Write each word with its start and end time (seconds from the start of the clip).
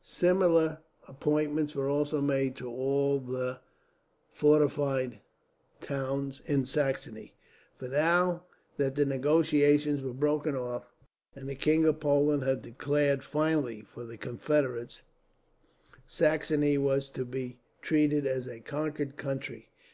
Similar 0.00 0.78
appointments 1.06 1.74
were 1.74 1.90
also 1.90 2.22
made 2.22 2.56
to 2.56 2.70
all 2.70 3.20
the 3.20 3.60
fortified 4.30 5.20
towns 5.82 6.40
in 6.46 6.64
Saxony; 6.64 7.34
for 7.76 7.88
now 7.88 8.44
that 8.78 8.94
the 8.94 9.04
negotiations 9.04 10.00
were 10.00 10.14
broken 10.14 10.56
off, 10.56 10.90
and 11.36 11.46
the 11.50 11.54
King 11.54 11.84
of 11.84 12.00
Poland 12.00 12.44
had 12.44 12.62
declared 12.62 13.22
finally 13.22 13.82
for 13.82 14.04
the 14.04 14.16
Confederates, 14.16 15.02
Saxony 16.06 16.78
was 16.78 17.10
to 17.10 17.26
be 17.26 17.58
treated 17.82 18.26
as 18.26 18.46
a 18.48 18.60
conquered 18.60 19.18
country. 19.18 19.68